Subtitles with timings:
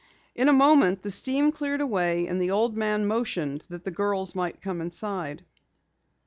[0.33, 4.33] In a moment the steam cleared away, and the old man motioned that the girls
[4.33, 5.45] might come inside.